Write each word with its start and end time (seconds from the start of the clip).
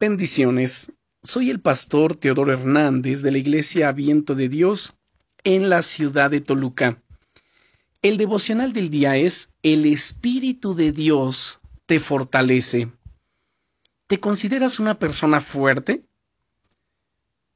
Bendiciones. 0.00 0.92
Soy 1.24 1.50
el 1.50 1.58
pastor 1.58 2.14
Teodoro 2.14 2.52
Hernández 2.52 3.20
de 3.20 3.32
la 3.32 3.38
Iglesia 3.38 3.90
Viento 3.90 4.36
de 4.36 4.48
Dios 4.48 4.94
en 5.42 5.70
la 5.70 5.82
ciudad 5.82 6.30
de 6.30 6.40
Toluca. 6.40 7.02
El 8.00 8.16
devocional 8.16 8.72
del 8.72 8.90
día 8.90 9.16
es 9.16 9.54
El 9.64 9.86
Espíritu 9.86 10.76
de 10.76 10.92
Dios 10.92 11.58
te 11.86 11.98
fortalece. 11.98 12.92
¿Te 14.06 14.20
consideras 14.20 14.78
una 14.78 15.00
persona 15.00 15.40
fuerte? 15.40 16.04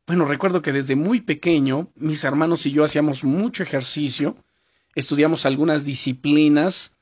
Bueno, 0.08 0.24
recuerdo 0.24 0.62
que 0.62 0.72
desde 0.72 0.96
muy 0.96 1.20
pequeño 1.20 1.92
mis 1.94 2.24
hermanos 2.24 2.66
y 2.66 2.72
yo 2.72 2.82
hacíamos 2.82 3.22
mucho 3.22 3.62
ejercicio, 3.62 4.36
estudiamos 4.96 5.46
algunas 5.46 5.84
disciplinas 5.84 6.96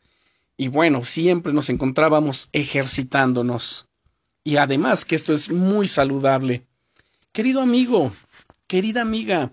y 0.59 0.69
bueno, 0.69 1.03
siempre 1.03 1.55
nos 1.55 1.71
encontrábamos 1.71 2.51
ejercitándonos 2.53 3.90
y 4.45 4.57
además 4.57 5.05
que 5.05 5.15
esto 5.15 5.33
es 5.33 5.51
muy 5.51 5.87
saludable. 5.87 6.67
Querido 7.33 7.61
amigo, 7.61 8.13
querida 8.67 9.03
amiga, 9.03 9.53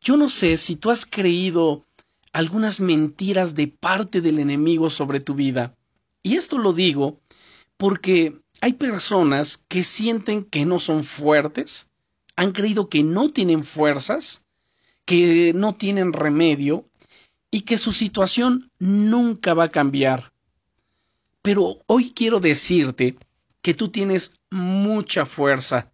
yo 0.00 0.16
no 0.16 0.28
sé 0.28 0.56
si 0.56 0.76
tú 0.76 0.90
has 0.90 1.06
creído 1.06 1.84
algunas 2.32 2.80
mentiras 2.80 3.54
de 3.54 3.68
parte 3.68 4.20
del 4.20 4.38
enemigo 4.38 4.90
sobre 4.90 5.20
tu 5.20 5.34
vida. 5.34 5.76
Y 6.22 6.36
esto 6.36 6.58
lo 6.58 6.72
digo 6.72 7.20
porque 7.76 8.38
hay 8.60 8.74
personas 8.74 9.64
que 9.68 9.82
sienten 9.82 10.44
que 10.44 10.64
no 10.64 10.78
son 10.78 11.04
fuertes, 11.04 11.88
han 12.36 12.52
creído 12.52 12.88
que 12.88 13.02
no 13.02 13.30
tienen 13.30 13.64
fuerzas, 13.64 14.44
que 15.04 15.52
no 15.54 15.74
tienen 15.74 16.12
remedio 16.12 16.88
y 17.50 17.62
que 17.62 17.76
su 17.76 17.92
situación 17.92 18.70
nunca 18.78 19.52
va 19.54 19.64
a 19.64 19.70
cambiar. 19.70 20.32
Pero 21.42 21.82
hoy 21.86 22.12
quiero 22.12 22.40
decirte 22.40 23.16
que 23.62 23.74
tú 23.74 23.88
tienes 23.88 24.34
mucha 24.50 25.24
fuerza. 25.24 25.92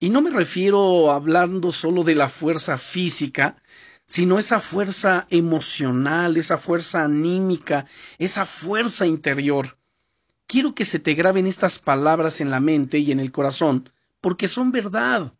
Y 0.00 0.08
no 0.08 0.22
me 0.22 0.30
refiero 0.30 1.12
hablando 1.12 1.70
solo 1.70 2.02
de 2.02 2.14
la 2.14 2.30
fuerza 2.30 2.78
física, 2.78 3.62
sino 4.06 4.38
esa 4.38 4.58
fuerza 4.58 5.26
emocional, 5.30 6.36
esa 6.36 6.58
fuerza 6.58 7.04
anímica, 7.04 7.86
esa 8.18 8.46
fuerza 8.46 9.06
interior. 9.06 9.78
Quiero 10.46 10.74
que 10.74 10.84
se 10.84 10.98
te 10.98 11.14
graben 11.14 11.46
estas 11.46 11.78
palabras 11.78 12.40
en 12.40 12.50
la 12.50 12.58
mente 12.58 12.98
y 12.98 13.12
en 13.12 13.20
el 13.20 13.30
corazón, 13.30 13.90
porque 14.20 14.48
son 14.48 14.72
verdad. 14.72 15.32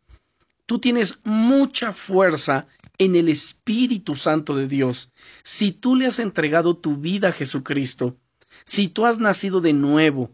Tú 0.67 0.79
tienes 0.79 1.19
mucha 1.25 1.91
fuerza 1.91 2.67
en 2.97 3.15
el 3.15 3.27
Espíritu 3.27 4.15
Santo 4.15 4.55
de 4.55 4.67
Dios. 4.67 5.11
Si 5.43 5.71
tú 5.71 5.95
le 5.95 6.05
has 6.05 6.19
entregado 6.19 6.77
tu 6.77 6.97
vida 6.97 7.29
a 7.29 7.33
Jesucristo, 7.33 8.15
si 8.63 8.87
tú 8.87 9.05
has 9.05 9.19
nacido 9.19 9.59
de 9.59 9.73
nuevo, 9.73 10.31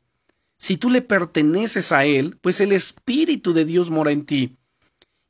si 0.57 0.77
tú 0.77 0.89
le 0.89 1.01
perteneces 1.01 1.91
a 1.91 2.05
Él, 2.05 2.37
pues 2.41 2.59
el 2.61 2.71
Espíritu 2.71 3.53
de 3.53 3.65
Dios 3.65 3.89
mora 3.89 4.11
en 4.11 4.25
ti. 4.25 4.57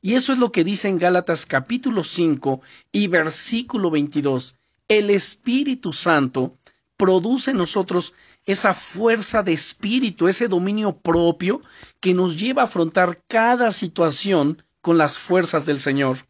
Y 0.00 0.14
eso 0.14 0.32
es 0.32 0.38
lo 0.38 0.52
que 0.52 0.64
dice 0.64 0.88
en 0.88 0.98
Gálatas 0.98 1.44
capítulo 1.44 2.04
5 2.04 2.60
y 2.92 3.08
versículo 3.08 3.90
22. 3.90 4.56
El 4.86 5.10
Espíritu 5.10 5.92
Santo 5.92 6.56
produce 6.96 7.50
en 7.50 7.58
nosotros 7.58 8.14
esa 8.44 8.72
fuerza 8.72 9.42
de 9.42 9.52
espíritu, 9.52 10.28
ese 10.28 10.48
dominio 10.48 10.96
propio 10.96 11.60
que 12.00 12.14
nos 12.14 12.36
lleva 12.38 12.62
a 12.62 12.64
afrontar 12.64 13.22
cada 13.28 13.72
situación 13.72 14.62
con 14.80 14.96
las 14.96 15.18
fuerzas 15.18 15.66
del 15.66 15.80
Señor. 15.80 16.26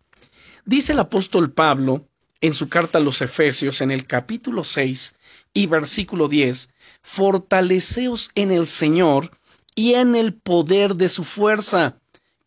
Dice 0.64 0.92
el 0.92 0.98
apóstol 0.98 1.52
Pablo 1.52 2.07
en 2.40 2.54
su 2.54 2.68
carta 2.68 2.98
a 2.98 3.00
los 3.00 3.20
Efesios 3.20 3.80
en 3.80 3.90
el 3.90 4.06
capítulo 4.06 4.64
6 4.64 5.14
y 5.54 5.66
versículo 5.66 6.28
10, 6.28 6.70
fortaleceos 7.02 8.30
en 8.34 8.52
el 8.52 8.68
Señor 8.68 9.38
y 9.74 9.94
en 9.94 10.14
el 10.14 10.34
poder 10.34 10.94
de 10.94 11.08
su 11.08 11.24
fuerza. 11.24 11.98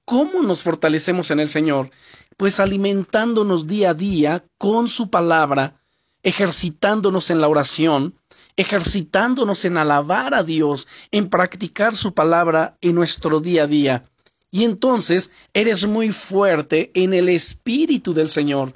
¿Cómo 0.06 0.42
nos 0.42 0.62
fortalecemos 0.62 1.32
en 1.32 1.40
el 1.40 1.50
Señor? 1.50 1.90
Pues 2.38 2.60
alimentándonos 2.60 3.68
día 3.68 3.92
a 3.92 3.94
día 3.94 4.46
con 4.58 4.88
su 4.88 5.10
palabra, 5.10 5.82
ejercitándonos 6.24 7.30
en 7.30 7.40
la 7.42 7.48
oración, 7.48 8.16
ejercitándonos 8.56 9.66
en 9.66 9.78
alabar 9.78 10.34
a 10.34 10.44
Dios, 10.44 10.88
en 11.12 11.30
practicar 11.30 11.96
su 11.96 12.14
palabra 12.14 12.78
en 12.82 12.96
nuestro 12.96 13.40
día 13.40 13.64
a 13.64 13.68
día. 13.68 14.06
Y 14.52 14.66
entonces 14.66 15.32
eres 15.54 15.86
muy 15.88 16.12
fuerte 16.12 16.92
en 16.94 17.14
el 17.14 17.30
Espíritu 17.30 18.14
del 18.14 18.30
Señor. 18.30 18.76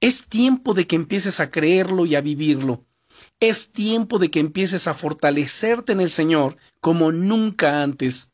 Es 0.00 0.28
tiempo 0.28 0.72
de 0.72 0.86
que 0.86 0.96
empieces 0.96 1.40
a 1.40 1.50
creerlo 1.50 2.06
y 2.06 2.14
a 2.14 2.22
vivirlo. 2.22 2.86
Es 3.38 3.70
tiempo 3.70 4.18
de 4.18 4.30
que 4.30 4.40
empieces 4.40 4.88
a 4.88 4.94
fortalecerte 4.94 5.92
en 5.92 6.00
el 6.00 6.10
Señor 6.10 6.56
como 6.80 7.12
nunca 7.12 7.82
antes. 7.82 8.30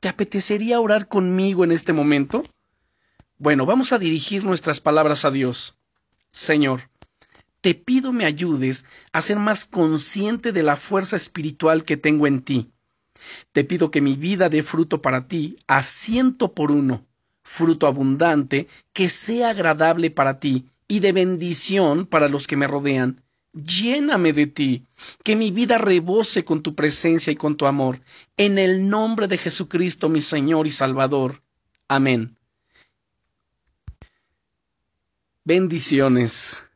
¿Te 0.00 0.08
apetecería 0.08 0.80
orar 0.80 1.06
conmigo 1.06 1.64
en 1.64 1.72
este 1.72 1.92
momento? 1.92 2.44
Bueno, 3.36 3.66
vamos 3.66 3.92
a 3.92 3.98
dirigir 3.98 4.44
nuestras 4.44 4.80
palabras 4.80 5.26
a 5.26 5.30
Dios. 5.30 5.76
Señor, 6.32 6.88
te 7.60 7.74
pido 7.74 8.14
me 8.14 8.24
ayudes 8.24 8.86
a 9.12 9.20
ser 9.20 9.38
más 9.38 9.66
consciente 9.66 10.50
de 10.52 10.62
la 10.62 10.76
fuerza 10.76 11.16
espiritual 11.16 11.84
que 11.84 11.98
tengo 11.98 12.26
en 12.26 12.40
ti. 12.40 12.72
Te 13.52 13.64
pido 13.64 13.90
que 13.90 14.00
mi 14.00 14.16
vida 14.16 14.48
dé 14.48 14.62
fruto 14.62 15.02
para 15.02 15.28
ti 15.28 15.56
a 15.66 15.82
ciento 15.82 16.54
por 16.54 16.70
uno, 16.70 17.04
fruto 17.42 17.86
abundante 17.86 18.66
que 18.94 19.10
sea 19.10 19.50
agradable 19.50 20.10
para 20.10 20.40
ti 20.40 20.70
y 20.88 21.00
de 21.00 21.12
bendición 21.12 22.06
para 22.06 22.28
los 22.28 22.46
que 22.46 22.56
me 22.56 22.66
rodean. 22.66 23.22
Lléname 23.52 24.32
de 24.32 24.46
ti, 24.46 24.86
que 25.24 25.34
mi 25.34 25.50
vida 25.50 25.78
rebose 25.78 26.44
con 26.44 26.62
tu 26.62 26.74
presencia 26.74 27.32
y 27.32 27.36
con 27.36 27.56
tu 27.56 27.66
amor, 27.66 28.00
en 28.36 28.58
el 28.58 28.88
nombre 28.88 29.28
de 29.28 29.38
Jesucristo 29.38 30.08
mi 30.08 30.20
Señor 30.20 30.66
y 30.66 30.70
Salvador. 30.70 31.42
Amén. 31.88 32.36
Bendiciones. 35.44 36.68